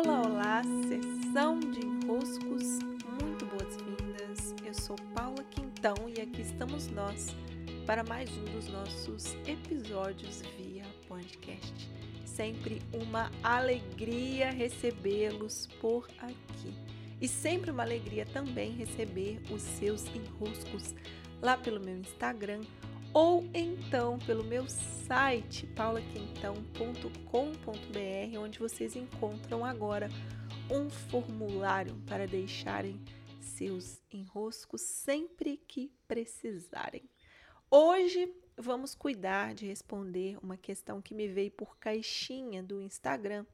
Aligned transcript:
Olá, 0.00 0.22
olá, 0.22 0.62
sessão 0.86 1.58
de 1.58 1.84
enroscos, 1.84 2.78
muito 3.20 3.44
boas-vindas. 3.46 4.54
Eu 4.64 4.72
sou 4.72 4.94
Paula 5.12 5.42
Quintão 5.50 5.96
e 6.16 6.20
aqui 6.20 6.40
estamos 6.40 6.86
nós 6.86 7.34
para 7.84 8.04
mais 8.04 8.30
um 8.30 8.44
dos 8.44 8.68
nossos 8.68 9.34
episódios 9.44 10.40
via 10.56 10.84
podcast. 11.08 11.90
Sempre 12.24 12.80
uma 12.92 13.28
alegria 13.42 14.52
recebê-los 14.52 15.66
por 15.80 16.06
aqui. 16.20 16.72
E 17.20 17.26
sempre 17.26 17.72
uma 17.72 17.82
alegria 17.82 18.24
também 18.24 18.70
receber 18.70 19.40
os 19.50 19.62
seus 19.62 20.04
enroscos 20.14 20.94
lá 21.42 21.56
pelo 21.56 21.80
meu 21.80 21.98
Instagram 21.98 22.60
ou 23.20 23.44
então 23.52 24.16
pelo 24.20 24.44
meu 24.44 24.68
site 24.68 25.66
paulaquentão.com.br, 25.74 28.38
onde 28.38 28.60
vocês 28.60 28.94
encontram 28.94 29.64
agora 29.64 30.08
um 30.70 30.88
formulário 30.88 31.96
para 32.06 32.28
deixarem 32.28 33.02
seus 33.40 34.00
enroscos 34.12 34.82
sempre 34.82 35.56
que 35.56 35.92
precisarem. 36.06 37.10
Hoje 37.68 38.32
vamos 38.56 38.94
cuidar 38.94 39.52
de 39.52 39.66
responder 39.66 40.38
uma 40.40 40.56
questão 40.56 41.02
que 41.02 41.12
me 41.12 41.26
veio 41.26 41.50
por 41.50 41.76
caixinha 41.76 42.62
do 42.62 42.80
Instagram 42.80 43.44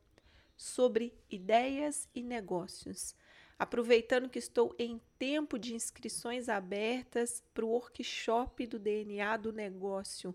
sobre 0.59 1.15
ideias 1.31 2.07
e 2.15 2.23
negócios. 2.23 3.17
Aproveitando 3.59 4.29
que 4.29 4.39
estou 4.39 4.75
em 4.79 5.01
tempo 5.19 5.59
de 5.59 5.75
inscrições 5.75 6.49
abertas 6.49 7.43
para 7.53 7.65
o 7.65 7.69
workshop 7.69 8.67
do 8.67 8.79
DNA 8.79 9.37
do 9.37 9.53
negócio. 9.53 10.35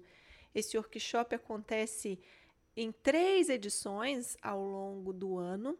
Esse 0.56 0.78
workshop 0.78 1.36
acontece 1.36 2.20
em 2.76 2.92
três 2.92 3.50
edições 3.50 4.38
ao 4.42 4.64
longo 4.64 5.12
do 5.12 5.38
ano 5.38 5.78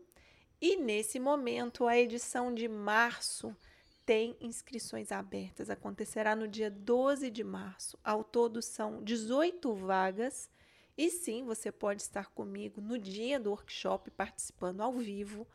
e 0.62 0.76
nesse 0.76 1.20
momento 1.20 1.88
a 1.88 1.98
edição 1.98 2.54
de 2.54 2.68
março 2.68 3.56
tem 4.06 4.36
inscrições 4.42 5.12
abertas. 5.12 5.70
Acontecerá 5.70 6.36
no 6.36 6.48
dia 6.48 6.70
12 6.70 7.30
de 7.30 7.44
março. 7.44 7.98
Ao 8.04 8.24
todo 8.24 8.62
são 8.62 9.02
18 9.04 9.74
vagas. 9.76 10.50
E 10.98 11.10
sim, 11.10 11.46
você 11.46 11.72
pode 11.72 12.02
estar 12.02 12.32
comigo 12.32 12.82
no 12.82 12.98
dia 12.98 13.40
do 13.40 13.52
workshop 13.52 14.12
participando 14.12 14.82
ao 14.82 14.92
vivo 14.94 15.48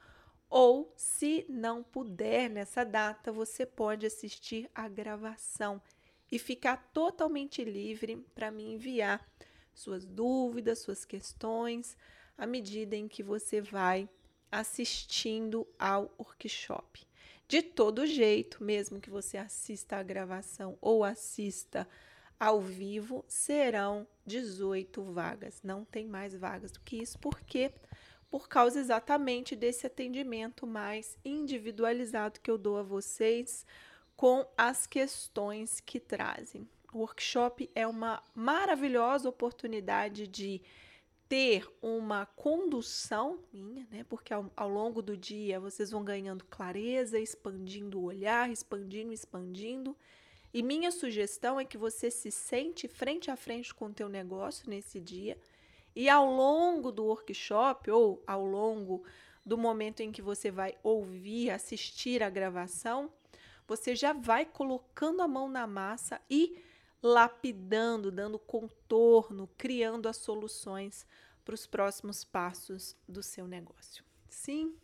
ou, 0.56 0.94
se 0.96 1.44
não 1.48 1.82
puder 1.82 2.48
nessa 2.48 2.84
data, 2.84 3.32
você 3.32 3.66
pode 3.66 4.06
assistir 4.06 4.70
a 4.72 4.86
gravação 4.86 5.82
e 6.30 6.38
ficar 6.38 6.76
totalmente 6.92 7.64
livre 7.64 8.24
para 8.36 8.52
me 8.52 8.62
enviar 8.62 9.28
suas 9.74 10.04
dúvidas, 10.04 10.78
suas 10.78 11.04
questões, 11.04 11.96
à 12.38 12.46
medida 12.46 12.94
em 12.94 13.08
que 13.08 13.20
você 13.20 13.60
vai 13.60 14.08
assistindo 14.48 15.66
ao 15.76 16.14
workshop. 16.16 17.04
De 17.48 17.60
todo 17.60 18.06
jeito, 18.06 18.62
mesmo 18.62 19.00
que 19.00 19.10
você 19.10 19.36
assista 19.36 19.96
a 19.96 20.04
gravação 20.04 20.78
ou 20.80 21.02
assista 21.02 21.84
ao 22.38 22.60
vivo, 22.60 23.24
serão 23.26 24.06
18 24.24 25.02
vagas. 25.02 25.60
Não 25.64 25.84
tem 25.84 26.06
mais 26.06 26.32
vagas 26.32 26.70
do 26.70 26.78
que 26.78 27.02
isso, 27.02 27.18
porque 27.18 27.72
por 28.34 28.48
causa 28.48 28.80
exatamente 28.80 29.54
desse 29.54 29.86
atendimento 29.86 30.66
mais 30.66 31.16
individualizado 31.24 32.40
que 32.40 32.50
eu 32.50 32.58
dou 32.58 32.76
a 32.76 32.82
vocês 32.82 33.64
com 34.16 34.44
as 34.58 34.88
questões 34.88 35.78
que 35.78 36.00
trazem. 36.00 36.68
O 36.92 36.98
workshop 36.98 37.70
é 37.76 37.86
uma 37.86 38.20
maravilhosa 38.34 39.28
oportunidade 39.28 40.26
de 40.26 40.60
ter 41.28 41.64
uma 41.80 42.26
condução 42.26 43.38
minha, 43.52 43.86
né? 43.88 44.04
Porque 44.08 44.34
ao, 44.34 44.50
ao, 44.56 44.68
longo 44.68 45.00
do 45.00 45.16
dia 45.16 45.60
vocês 45.60 45.92
vão 45.92 46.02
ganhando 46.02 46.44
clareza, 46.46 47.20
expandindo 47.20 48.00
o 48.00 48.06
olhar, 48.06 48.50
expandindo, 48.50 49.12
expandindo. 49.12 49.96
E 50.52 50.60
minha 50.60 50.90
sugestão 50.90 51.60
é 51.60 51.64
que 51.64 51.78
você 51.78 52.10
se 52.10 52.32
sente 52.32 52.88
frente 52.88 53.30
a 53.30 53.36
frente 53.36 53.72
com 53.72 53.86
o 53.86 53.94
teu 53.94 54.08
negócio 54.08 54.68
nesse 54.68 54.98
dia 54.98 55.38
e 55.94 56.08
ao 56.08 56.26
longo 56.26 56.90
do 56.90 57.04
workshop 57.04 57.90
ou 57.90 58.22
ao 58.26 58.44
longo 58.44 59.04
do 59.44 59.58
momento 59.58 60.00
em 60.00 60.10
que 60.10 60.22
você 60.22 60.50
vai 60.50 60.76
ouvir, 60.82 61.50
assistir 61.50 62.22
a 62.22 62.30
gravação, 62.30 63.12
você 63.66 63.94
já 63.94 64.12
vai 64.12 64.44
colocando 64.44 65.22
a 65.22 65.28
mão 65.28 65.48
na 65.48 65.66
massa 65.66 66.20
e 66.28 66.62
lapidando, 67.02 68.10
dando 68.10 68.38
contorno, 68.38 69.48
criando 69.58 70.08
as 70.08 70.16
soluções 70.16 71.06
para 71.44 71.54
os 71.54 71.66
próximos 71.66 72.24
passos 72.24 72.96
do 73.06 73.22
seu 73.22 73.46
negócio. 73.46 74.02
Sim? 74.28 74.74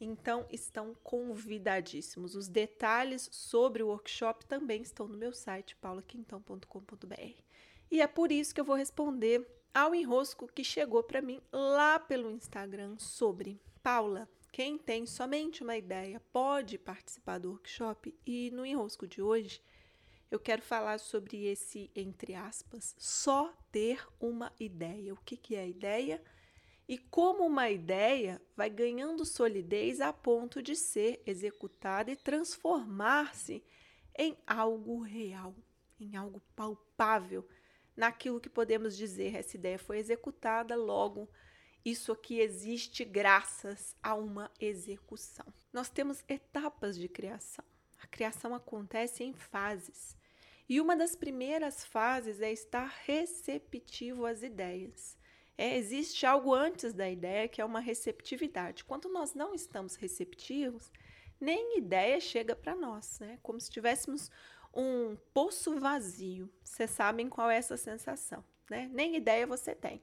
Então 0.00 0.46
estão 0.50 0.94
convidadíssimos. 1.02 2.34
Os 2.34 2.48
detalhes 2.48 3.28
sobre 3.32 3.82
o 3.82 3.88
workshop 3.88 4.46
também 4.46 4.82
estão 4.82 5.08
no 5.08 5.16
meu 5.16 5.32
site 5.32 5.74
paulaquintão.com.br. 5.76 7.42
E 7.90 8.00
é 8.00 8.06
por 8.06 8.32
isso 8.32 8.54
que 8.54 8.60
eu 8.60 8.64
vou 8.64 8.76
responder 8.76 9.46
ao 9.72 9.94
enrosco 9.94 10.48
que 10.48 10.64
chegou 10.64 11.02
para 11.02 11.22
mim 11.22 11.40
lá 11.52 11.98
pelo 11.98 12.30
Instagram 12.30 12.96
sobre 12.98 13.60
Paula. 13.82 14.28
Quem 14.50 14.78
tem 14.78 15.04
somente 15.04 15.62
uma 15.62 15.76
ideia 15.76 16.20
pode 16.32 16.78
participar 16.78 17.38
do 17.38 17.50
workshop 17.50 18.14
e 18.26 18.50
no 18.52 18.64
enrosco 18.64 19.06
de 19.06 19.20
hoje 19.20 19.60
eu 20.30 20.40
quero 20.40 20.62
falar 20.62 20.98
sobre 20.98 21.44
esse, 21.44 21.90
entre 21.94 22.34
aspas, 22.34 22.94
só 22.98 23.52
ter 23.70 24.04
uma 24.18 24.52
ideia. 24.58 25.14
O 25.14 25.18
que, 25.18 25.36
que 25.36 25.54
é 25.54 25.68
ideia? 25.68 26.22
E 26.88 26.98
como 26.98 27.44
uma 27.44 27.70
ideia 27.70 28.40
vai 28.56 28.70
ganhando 28.70 29.24
solidez 29.24 30.00
a 30.00 30.12
ponto 30.12 30.62
de 30.62 30.74
ser 30.74 31.22
executada 31.26 32.10
e 32.10 32.16
transformar-se 32.16 33.62
em 34.18 34.36
algo 34.46 35.00
real, 35.00 35.54
em 36.00 36.16
algo 36.16 36.42
palpável 36.56 37.46
naquilo 37.96 38.40
que 38.40 38.48
podemos 38.48 38.96
dizer 38.96 39.34
essa 39.34 39.56
ideia 39.56 39.78
foi 39.78 39.98
executada, 39.98 40.76
logo 40.76 41.28
isso 41.84 42.10
aqui 42.10 42.40
existe 42.40 43.04
graças 43.04 43.94
a 44.02 44.14
uma 44.14 44.50
execução. 44.60 45.46
Nós 45.72 45.88
temos 45.88 46.24
etapas 46.28 46.98
de 46.98 47.08
criação. 47.08 47.64
A 48.02 48.06
criação 48.08 48.54
acontece 48.54 49.22
em 49.22 49.32
fases. 49.32 50.16
E 50.68 50.80
uma 50.80 50.96
das 50.96 51.14
primeiras 51.14 51.84
fases 51.84 52.40
é 52.40 52.52
estar 52.52 52.92
receptivo 53.04 54.26
às 54.26 54.42
ideias. 54.42 55.16
É, 55.56 55.76
existe 55.76 56.26
algo 56.26 56.52
antes 56.52 56.92
da 56.92 57.08
ideia 57.08 57.48
que 57.48 57.60
é 57.60 57.64
uma 57.64 57.80
receptividade. 57.80 58.84
Quando 58.84 59.08
nós 59.08 59.32
não 59.32 59.54
estamos 59.54 59.94
receptivos, 59.94 60.90
nem 61.40 61.78
ideia 61.78 62.18
chega 62.20 62.56
para 62.56 62.74
nós, 62.74 63.20
né? 63.20 63.38
Como 63.42 63.60
se 63.60 63.70
tivéssemos 63.70 64.30
um 64.76 65.16
poço 65.32 65.80
vazio. 65.80 66.50
Vocês 66.62 66.90
sabem 66.90 67.28
qual 67.28 67.50
é 67.50 67.56
essa 67.56 67.76
sensação, 67.76 68.44
né? 68.70 68.90
Nem 68.92 69.16
ideia 69.16 69.46
você 69.46 69.74
tem. 69.74 70.02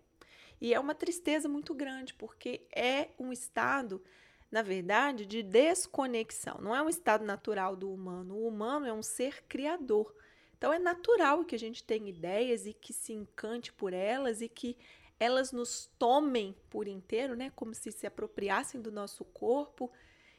E 0.59 0.73
é 0.73 0.79
uma 0.79 0.95
tristeza 0.95 1.47
muito 1.47 1.73
grande, 1.73 2.13
porque 2.13 2.65
é 2.75 3.09
um 3.19 3.31
estado, 3.31 4.03
na 4.49 4.61
verdade, 4.61 5.25
de 5.25 5.43
desconexão. 5.43 6.57
Não 6.59 6.75
é 6.75 6.81
um 6.81 6.89
estado 6.89 7.23
natural 7.23 7.75
do 7.75 7.93
humano. 7.93 8.35
O 8.35 8.47
humano 8.47 8.87
é 8.87 8.93
um 8.93 9.03
ser 9.03 9.43
criador. 9.43 10.15
Então 10.57 10.73
é 10.73 10.79
natural 10.79 11.43
que 11.43 11.55
a 11.55 11.59
gente 11.59 11.83
tenha 11.83 12.09
ideias 12.09 12.65
e 12.65 12.73
que 12.73 12.93
se 12.93 13.13
encante 13.13 13.71
por 13.73 13.93
elas 13.93 14.41
e 14.41 14.47
que 14.47 14.77
elas 15.19 15.51
nos 15.51 15.89
tomem 15.99 16.55
por 16.69 16.87
inteiro, 16.87 17.35
né? 17.35 17.51
Como 17.55 17.75
se 17.75 17.91
se 17.91 18.07
apropriassem 18.07 18.81
do 18.81 18.91
nosso 18.91 19.25
corpo 19.25 19.91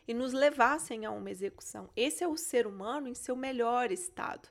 e 0.06 0.14
nos 0.14 0.32
levassem 0.32 1.04
a 1.04 1.10
uma 1.10 1.30
execução. 1.30 1.88
Esse 1.96 2.22
é 2.22 2.28
o 2.28 2.36
ser 2.36 2.66
humano 2.66 3.08
em 3.08 3.14
seu 3.14 3.34
melhor 3.34 3.90
estado. 3.90 4.48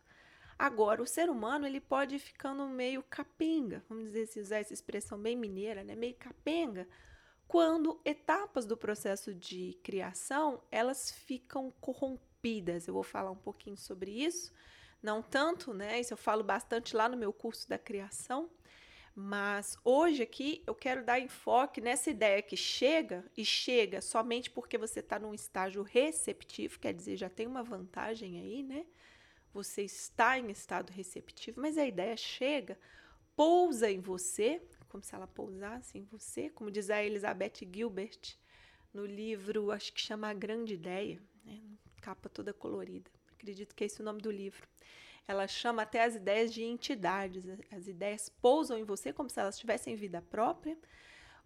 Agora, 0.58 1.02
o 1.02 1.08
ser 1.08 1.30
humano 1.30 1.66
ele 1.66 1.81
pode 1.81 2.16
ir 2.16 2.19
ficando 2.19 2.68
meio 2.68 3.03
capenga, 3.03 3.84
vamos 3.90 4.06
dizer 4.06 4.24
assim, 4.24 4.40
usar 4.40 4.58
essa 4.58 4.74
expressão 4.74 5.19
bem 5.19 5.36
mineira, 5.36 5.84
né? 5.84 5.96
meio 5.96 6.16
capenga, 6.16 6.88
quando 7.47 8.00
etapas 8.06 8.66
do 8.66 8.78
processo 8.78 9.34
de 9.34 9.78
criação 9.84 10.61
elas 10.72 11.11
ficam 11.11 11.72
corrompidas. 11.82 12.88
Eu 12.88 12.94
vou 12.94 13.03
falar 13.03 13.32
um 13.32 13.38
pouquinho 13.38 13.78
sobre 13.78 14.11
isso, 14.11 14.53
não 15.02 15.22
tanto, 15.22 15.73
né? 15.73 16.00
Isso 16.00 16.14
eu 16.14 16.17
falo 16.17 16.44
bastante 16.44 16.96
lá 16.96 17.09
no 17.09 17.17
meu 17.17 17.34
curso 17.34 17.67
da 17.67 17.78
criação, 17.78 18.50
mas 19.16 19.78
hoje 19.84 20.24
aqui 20.24 20.64
eu 20.66 20.74
quero 20.74 21.04
dar 21.04 21.20
enfoque 21.20 21.80
nessa 21.80 22.10
ideia 22.10 22.42
que 22.42 22.58
chega 22.58 23.24
e 23.38 23.46
chega 23.46 24.02
somente 24.02 24.50
porque 24.50 24.78
você 24.78 25.02
está 25.02 25.20
num 25.20 25.34
estágio 25.34 25.84
receptivo, 25.84 26.80
quer 26.80 26.94
dizer, 26.94 27.18
já 27.18 27.30
tem 27.30 27.46
uma 27.46 27.64
vantagem 27.64 28.40
aí, 28.40 28.64
né? 28.64 28.86
Você 29.54 29.84
está 29.84 30.40
em 30.40 30.50
estado 30.50 30.92
receptivo, 30.92 31.62
mas 31.62 31.78
a 31.78 31.86
ideia 31.86 32.18
chega, 32.18 32.80
pousa 33.36 33.92
em 33.92 34.00
você, 34.00 34.62
como 34.90 35.04
se 35.04 35.14
ela 35.14 35.28
pousasse 35.28 35.98
em 35.98 36.04
você, 36.06 36.50
como 36.50 36.72
diz 36.72 36.90
a 36.90 37.04
Elizabeth 37.04 37.68
Gilbert 37.72 38.36
no 38.92 39.06
livro, 39.06 39.72
acho 39.72 39.94
que 39.94 40.02
chama 40.02 40.28
A 40.30 40.34
Grande 40.34 40.74
Ideia, 40.74 41.22
né? 41.46 41.62
capa 42.02 42.30
toda 42.30 42.54
colorida. 42.54 43.10
Acredito 43.34 43.76
que 43.76 43.84
é 43.84 43.88
esse 43.88 44.02
o 44.02 44.04
nome 44.04 44.22
do 44.22 44.32
livro. 44.32 44.68
Ela 45.28 45.47
chama 45.47 45.84
até 45.84 46.03
as 46.03 46.16
ideias 46.16 46.53
de 46.53 46.64
entidades. 46.64 47.43
As 47.72 47.87
ideias 47.87 48.29
pousam 48.29 48.78
em 48.78 48.84
você 48.84 49.14
como 49.14 49.29
se 49.29 49.40
elas 49.40 49.58
tivessem 49.58 49.96
vida 49.96 50.22
própria. 50.22 50.78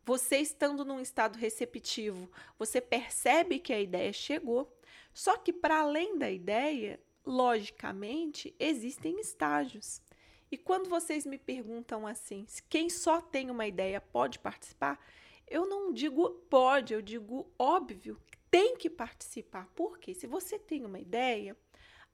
você 0.07 0.37
estando 0.37 0.85
num 0.85 1.01
estado 1.01 1.37
receptivo, 1.37 2.31
você 2.57 2.79
percebe 2.79 3.59
que 3.59 3.73
a 3.73 3.81
ideia 3.81 4.13
chegou. 4.13 4.73
Só 5.13 5.35
que 5.35 5.51
para 5.51 5.81
além 5.81 6.17
da 6.17 6.31
ideia, 6.31 6.97
logicamente, 7.25 8.55
existem 8.57 9.19
estágios. 9.19 10.01
E 10.49 10.57
quando 10.57 10.89
vocês 10.89 11.25
me 11.25 11.37
perguntam 11.37 12.07
assim, 12.07 12.45
quem 12.69 12.89
só 12.89 13.19
tem 13.19 13.51
uma 13.51 13.67
ideia 13.67 13.99
pode 13.99 14.39
participar? 14.39 14.97
Eu 15.45 15.67
não 15.67 15.91
digo 15.91 16.29
pode, 16.49 16.93
eu 16.93 17.01
digo 17.01 17.51
óbvio, 17.59 18.17
tem 18.49 18.77
que 18.77 18.89
participar. 18.89 19.67
Porque 19.75 20.13
se 20.13 20.25
você 20.25 20.57
tem 20.57 20.85
uma 20.85 20.99
ideia, 20.99 21.57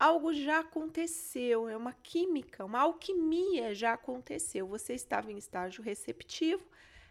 algo 0.04 0.34
já 0.34 0.60
aconteceu, 0.60 1.70
é 1.70 1.78
uma 1.78 1.94
química, 1.94 2.66
uma 2.66 2.82
alquimia 2.82 3.74
já 3.74 3.94
aconteceu. 3.94 4.68
Você 4.68 4.94
estava 4.94 5.32
em 5.32 5.38
estágio 5.38 5.82
receptivo, 5.82 6.62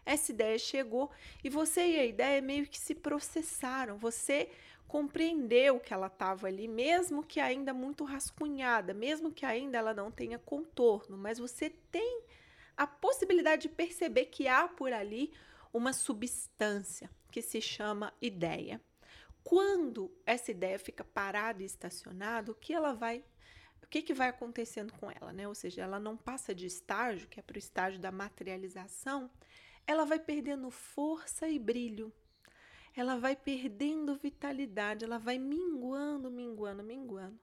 essa 0.05 0.31
ideia 0.31 0.59
chegou 0.59 1.09
e 1.43 1.49
você 1.49 1.81
e 1.81 1.99
a 1.99 2.05
ideia 2.05 2.39
meio 2.39 2.67
que 2.67 2.77
se 2.77 2.93
processaram. 2.93 3.97
Você 3.97 4.47
compreendeu 4.87 5.79
que 5.79 5.91
ela 5.91 6.05
estava 6.05 6.45
ali, 6.45 6.67
mesmo 6.67 7.23
que 7.23 7.39
ainda 7.39 7.73
muito 7.73 8.03
rascunhada, 8.03 8.93
mesmo 8.93 9.31
que 9.31 9.43
ainda 9.43 9.79
ela 9.79 9.93
não 9.95 10.11
tenha 10.11 10.37
contorno, 10.37 11.17
mas 11.17 11.39
você 11.39 11.71
tem 11.89 12.21
a 12.77 12.85
possibilidade 12.85 13.63
de 13.63 13.69
perceber 13.69 14.25
que 14.25 14.47
há 14.47 14.67
por 14.67 14.93
ali 14.93 15.33
uma 15.73 15.93
substância 15.93 17.09
que 17.31 17.41
se 17.41 17.59
chama 17.59 18.13
ideia. 18.21 18.79
Quando 19.43 20.11
essa 20.25 20.51
ideia 20.51 20.79
fica 20.79 21.03
parada 21.03 21.61
e 21.61 21.65
estacionada, 21.65 22.51
o 22.51 22.55
que 22.55 22.73
ela 22.73 22.93
vai 22.93 23.23
o 23.83 23.87
que, 23.93 24.01
que 24.01 24.13
vai 24.13 24.29
acontecendo 24.29 24.93
com 24.93 25.11
ela, 25.11 25.31
né? 25.33 25.47
Ou 25.47 25.53
seja, 25.53 25.83
ela 25.83 25.99
não 25.99 26.17
passa 26.17 26.55
de 26.55 26.65
estágio, 26.65 27.27
que 27.27 27.39
é 27.39 27.43
para 27.43 27.55
o 27.55 27.59
estágio 27.59 27.99
da 27.99 28.11
materialização, 28.11 29.29
ela 29.85 30.05
vai 30.05 30.17
perdendo 30.17 30.71
força 30.71 31.47
e 31.47 31.59
brilho 31.59 32.11
ela 32.95 33.17
vai 33.17 33.35
perdendo 33.35 34.15
vitalidade, 34.15 35.03
ela 35.03 35.17
vai 35.17 35.39
minguando, 35.39 36.29
minguando, 36.29 36.83
minguando. 36.83 37.39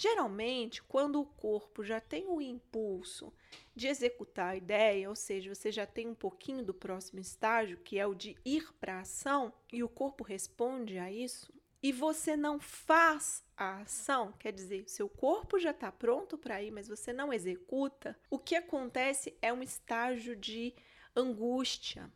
Geralmente, 0.00 0.80
quando 0.80 1.20
o 1.20 1.26
corpo 1.26 1.82
já 1.82 2.00
tem 2.00 2.28
o 2.28 2.40
impulso 2.40 3.32
de 3.74 3.88
executar 3.88 4.50
a 4.50 4.56
ideia, 4.56 5.08
ou 5.08 5.16
seja, 5.16 5.52
você 5.52 5.72
já 5.72 5.84
tem 5.84 6.06
um 6.06 6.14
pouquinho 6.14 6.64
do 6.64 6.72
próximo 6.72 7.18
estágio, 7.18 7.78
que 7.78 7.98
é 7.98 8.06
o 8.06 8.14
de 8.14 8.36
ir 8.44 8.72
para 8.74 8.98
a 8.98 9.00
ação, 9.00 9.52
e 9.72 9.82
o 9.82 9.88
corpo 9.88 10.22
responde 10.22 11.00
a 11.00 11.10
isso, 11.10 11.52
e 11.82 11.90
você 11.90 12.36
não 12.36 12.60
faz 12.60 13.44
a 13.56 13.80
ação, 13.80 14.32
quer 14.38 14.52
dizer, 14.52 14.88
seu 14.88 15.08
corpo 15.08 15.58
já 15.58 15.72
está 15.72 15.90
pronto 15.90 16.38
para 16.38 16.62
ir, 16.62 16.70
mas 16.70 16.86
você 16.86 17.12
não 17.12 17.32
executa, 17.32 18.16
o 18.30 18.38
que 18.38 18.54
acontece 18.54 19.36
é 19.42 19.52
um 19.52 19.64
estágio 19.64 20.36
de 20.36 20.76
angústia, 21.14 22.08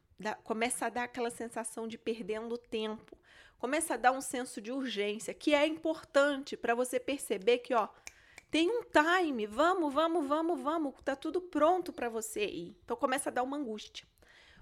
começa 0.44 0.86
a 0.86 0.88
dar 0.88 1.02
aquela 1.02 1.30
sensação 1.30 1.88
de 1.88 1.98
perdendo 1.98 2.56
tempo, 2.56 3.18
começa 3.62 3.94
a 3.94 3.96
dar 3.96 4.10
um 4.10 4.20
senso 4.20 4.60
de 4.60 4.72
urgência, 4.72 5.32
que 5.32 5.54
é 5.54 5.64
importante 5.64 6.56
para 6.56 6.74
você 6.74 6.98
perceber 6.98 7.58
que, 7.58 7.72
ó, 7.72 7.86
tem 8.50 8.68
um 8.68 8.82
time, 8.82 9.46
vamos, 9.46 9.94
vamos, 9.94 10.26
vamos, 10.26 10.60
vamos, 10.60 10.94
tá 11.04 11.14
tudo 11.14 11.40
pronto 11.40 11.92
para 11.92 12.08
você 12.08 12.44
ir. 12.44 12.76
Então 12.84 12.96
começa 12.96 13.30
a 13.30 13.32
dar 13.32 13.44
uma 13.44 13.56
angústia. 13.56 14.04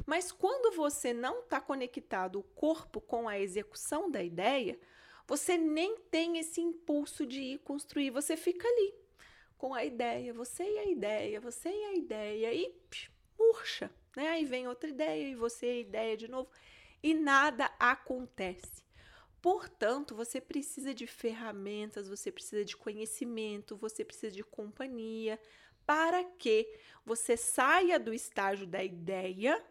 Mas 0.04 0.30
quando 0.30 0.76
você 0.76 1.14
não 1.14 1.38
está 1.40 1.62
conectado 1.62 2.40
o 2.40 2.42
corpo 2.42 3.00
com 3.00 3.26
a 3.26 3.38
execução 3.38 4.10
da 4.10 4.22
ideia, 4.22 4.78
você 5.26 5.56
nem 5.56 5.96
tem 6.10 6.36
esse 6.36 6.60
impulso 6.60 7.24
de 7.24 7.40
ir 7.40 7.58
construir, 7.60 8.10
você 8.10 8.36
fica 8.36 8.68
ali 8.68 8.94
com 9.56 9.72
a 9.72 9.82
ideia, 9.82 10.34
você 10.34 10.62
e 10.62 10.78
a 10.78 10.84
ideia, 10.90 11.40
você 11.40 11.70
e 11.70 11.84
a 11.86 11.94
ideia, 11.94 12.52
e 12.52 12.68
psh, 12.90 13.10
murcha 13.38 13.90
né? 14.14 14.28
Aí 14.28 14.44
vem 14.44 14.68
outra 14.68 14.90
ideia 14.90 15.26
e 15.26 15.34
você 15.34 15.80
ideia 15.80 16.18
de 16.18 16.28
novo 16.28 16.50
e 17.02 17.14
nada 17.14 17.70
acontece. 17.78 18.89
Portanto, 19.40 20.14
você 20.14 20.40
precisa 20.40 20.92
de 20.92 21.06
ferramentas, 21.06 22.08
você 22.08 22.30
precisa 22.30 22.64
de 22.64 22.76
conhecimento, 22.76 23.76
você 23.76 24.04
precisa 24.04 24.30
de 24.30 24.42
companhia 24.42 25.40
para 25.86 26.22
que 26.22 26.68
você 27.04 27.36
saia 27.36 27.98
do 27.98 28.12
estágio 28.12 28.66
da 28.66 28.84
ideia 28.84 29.62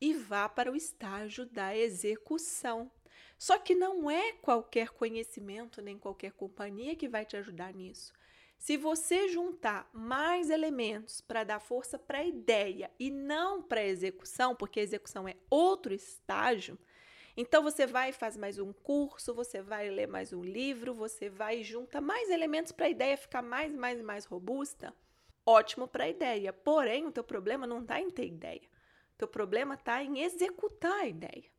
e 0.00 0.14
vá 0.14 0.48
para 0.48 0.72
o 0.72 0.76
estágio 0.76 1.44
da 1.44 1.76
execução. 1.76 2.90
Só 3.38 3.58
que 3.58 3.74
não 3.74 4.10
é 4.10 4.32
qualquer 4.32 4.90
conhecimento 4.90 5.82
nem 5.82 5.98
qualquer 5.98 6.32
companhia 6.32 6.96
que 6.96 7.08
vai 7.08 7.24
te 7.24 7.36
ajudar 7.36 7.74
nisso. 7.74 8.12
Se 8.58 8.76
você 8.76 9.28
juntar 9.28 9.88
mais 9.92 10.50
elementos 10.50 11.20
para 11.20 11.44
dar 11.44 11.60
força 11.60 11.98
para 11.98 12.18
a 12.18 12.24
ideia 12.24 12.90
e 12.98 13.10
não 13.10 13.62
para 13.62 13.80
a 13.80 13.86
execução, 13.86 14.54
porque 14.54 14.80
a 14.80 14.82
execução 14.82 15.26
é 15.26 15.34
outro 15.48 15.94
estágio, 15.94 16.78
então 17.40 17.62
você 17.62 17.86
vai 17.86 18.10
e 18.10 18.12
faz 18.12 18.36
mais 18.36 18.58
um 18.58 18.70
curso, 18.70 19.32
você 19.32 19.62
vai 19.62 19.88
ler 19.88 20.06
mais 20.06 20.30
um 20.30 20.44
livro, 20.44 20.92
você 20.92 21.30
vai 21.30 21.60
e 21.60 21.64
junta 21.64 21.98
mais 21.98 22.28
elementos 22.28 22.70
para 22.70 22.84
a 22.84 22.90
ideia 22.90 23.16
ficar 23.16 23.40
mais, 23.40 23.74
mais 23.74 24.02
mais 24.02 24.26
robusta. 24.26 24.94
Ótimo 25.46 25.88
para 25.88 26.04
a 26.04 26.08
ideia. 26.10 26.52
Porém, 26.52 27.06
o 27.06 27.10
teu 27.10 27.24
problema 27.24 27.66
não 27.66 27.80
está 27.80 27.98
em 27.98 28.10
ter 28.10 28.26
ideia. 28.26 28.60
O 29.14 29.16
teu 29.16 29.26
problema 29.26 29.74
está 29.74 30.04
em 30.04 30.20
executar 30.20 31.00
a 31.00 31.06
ideia. 31.06 31.50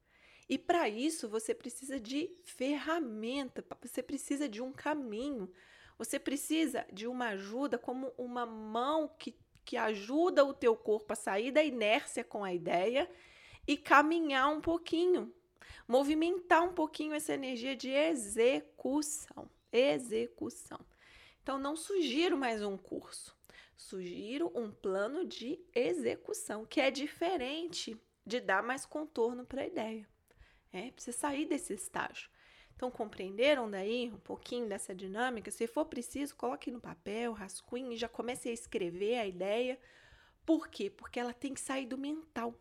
E 0.47 0.55
para 0.55 0.87
isso 0.87 1.27
você 1.27 1.51
precisa 1.51 1.99
de 1.99 2.29
ferramenta, 2.43 3.65
você 3.81 4.03
precisa 4.03 4.47
de 4.47 4.61
um 4.61 4.71
caminho, 4.71 5.51
você 5.97 6.19
precisa 6.19 6.85
de 6.93 7.07
uma 7.07 7.29
ajuda 7.29 7.79
como 7.79 8.13
uma 8.19 8.45
mão 8.45 9.09
que, 9.17 9.35
que 9.65 9.77
ajuda 9.77 10.45
o 10.45 10.53
teu 10.53 10.75
corpo 10.75 11.13
a 11.13 11.15
sair 11.15 11.49
da 11.49 11.63
inércia 11.63 12.23
com 12.23 12.43
a 12.43 12.53
ideia 12.53 13.09
e 13.67 13.75
caminhar 13.77 14.47
um 14.49 14.61
pouquinho, 14.61 15.33
movimentar 15.87 16.63
um 16.63 16.73
pouquinho 16.73 17.13
essa 17.13 17.33
energia 17.33 17.75
de 17.75 17.89
execução. 17.89 19.49
Execução. 19.71 20.79
Então, 21.41 21.57
não 21.57 21.75
sugiro 21.75 22.37
mais 22.37 22.61
um 22.61 22.77
curso, 22.77 23.35
sugiro 23.75 24.51
um 24.53 24.71
plano 24.71 25.25
de 25.25 25.59
execução, 25.73 26.65
que 26.65 26.79
é 26.79 26.91
diferente 26.91 27.99
de 28.25 28.39
dar 28.39 28.61
mais 28.61 28.85
contorno 28.85 29.43
para 29.43 29.63
a 29.63 29.67
ideia. 29.67 30.07
É, 30.71 30.91
precisa 30.91 31.17
sair 31.17 31.45
desse 31.45 31.73
estágio. 31.73 32.29
Então, 32.75 32.89
compreenderam 32.89 33.69
daí 33.69 34.11
um 34.11 34.17
pouquinho 34.17 34.67
dessa 34.67 34.93
dinâmica? 34.93 35.51
Se 35.51 35.67
for 35.67 35.85
preciso, 35.85 36.35
coloque 36.35 36.71
no 36.71 36.79
papel, 36.79 37.33
rascunhe 37.33 37.95
e 37.95 37.97
já 37.97 38.07
comece 38.07 38.49
a 38.49 38.53
escrever 38.53 39.19
a 39.19 39.27
ideia. 39.27 39.79
Por 40.45 40.67
quê? 40.67 40.89
Porque 40.89 41.19
ela 41.19 41.33
tem 41.33 41.53
que 41.53 41.61
sair 41.61 41.85
do 41.85 41.97
mental. 41.97 42.55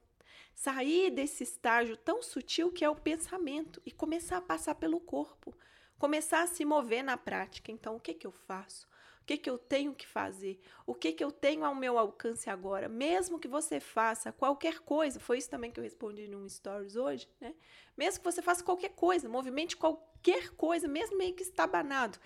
Sair 0.54 1.10
desse 1.10 1.42
estágio 1.42 1.96
tão 1.96 2.22
sutil 2.22 2.70
que 2.70 2.84
é 2.84 2.90
o 2.90 2.96
pensamento 2.96 3.80
e 3.84 3.90
começar 3.90 4.38
a 4.38 4.42
passar 4.42 4.74
pelo 4.74 5.00
corpo. 5.00 5.54
Começar 5.98 6.42
a 6.42 6.46
se 6.46 6.64
mover 6.64 7.02
na 7.02 7.16
prática. 7.16 7.70
Então, 7.70 7.96
o 7.96 8.00
que, 8.00 8.14
que 8.14 8.26
eu 8.26 8.32
faço? 8.32 8.88
O 9.22 9.24
que, 9.26 9.36
que 9.36 9.50
eu 9.50 9.58
tenho 9.58 9.94
que 9.94 10.06
fazer? 10.06 10.60
O 10.86 10.94
que, 10.94 11.12
que 11.12 11.22
eu 11.22 11.30
tenho 11.30 11.64
ao 11.64 11.74
meu 11.74 11.98
alcance 11.98 12.50
agora? 12.50 12.88
Mesmo 12.88 13.38
que 13.38 13.46
você 13.46 13.78
faça 13.78 14.32
qualquer 14.32 14.80
coisa, 14.80 15.20
foi 15.20 15.38
isso 15.38 15.50
também 15.50 15.70
que 15.70 15.78
eu 15.78 15.84
respondi 15.84 16.26
num 16.26 16.48
stories 16.48 16.96
hoje, 16.96 17.28
né? 17.40 17.54
Mesmo 17.96 18.20
que 18.20 18.24
você 18.32 18.42
faça 18.42 18.64
qualquer 18.64 18.90
coisa, 18.90 19.28
movimente 19.28 19.76
qualquer 19.76 20.50
coisa, 20.50 20.88
mesmo 20.88 21.18
meio 21.18 21.34
que 21.34 21.42
estabanado, 21.42 22.18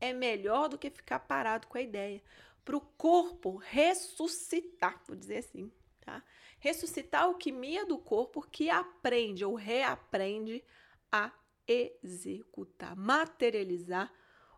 é 0.00 0.12
melhor 0.12 0.68
do 0.68 0.78
que 0.78 0.90
ficar 0.90 1.20
parado 1.20 1.66
com 1.66 1.78
a 1.78 1.82
ideia. 1.82 2.22
Para 2.64 2.76
o 2.76 2.80
corpo 2.80 3.56
ressuscitar, 3.56 5.00
vou 5.06 5.16
dizer 5.16 5.38
assim, 5.38 5.72
tá? 6.04 6.22
Ressuscitar 6.58 7.22
a 7.22 7.24
alquimia 7.24 7.86
do 7.86 7.98
corpo 7.98 8.42
que 8.42 8.70
aprende 8.70 9.44
ou 9.44 9.54
reaprende 9.54 10.62
a 11.10 11.32
executar, 11.66 12.96
materializar 12.96 14.12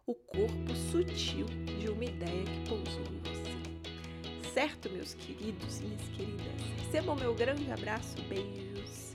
o 0.06 0.14
corpo 0.14 0.74
sutil 0.90 1.46
de 1.78 1.88
uma 1.88 2.04
ideia 2.04 2.44
que 2.44 2.68
pousou 2.68 3.04
em 3.06 3.20
você. 3.20 4.50
Certo, 4.52 4.90
meus 4.90 5.14
queridos 5.14 5.80
e 5.80 5.84
minhas 5.84 6.08
queridas? 6.10 6.84
Recebam 6.84 7.16
meu 7.16 7.34
grande 7.34 7.70
abraço, 7.72 8.16
beijos. 8.22 9.14